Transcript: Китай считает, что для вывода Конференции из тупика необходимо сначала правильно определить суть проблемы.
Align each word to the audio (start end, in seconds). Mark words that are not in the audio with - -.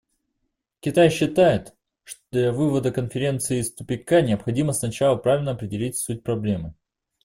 Китай 0.79 1.11
считает, 1.11 1.75
что 2.05 2.19
для 2.31 2.51
вывода 2.51 2.91
Конференции 2.91 3.59
из 3.59 3.71
тупика 3.71 4.21
необходимо 4.23 4.73
сначала 4.73 5.15
правильно 5.15 5.51
определить 5.51 5.95
суть 5.99 6.23
проблемы. 6.23 6.73